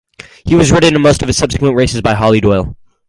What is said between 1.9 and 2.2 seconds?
by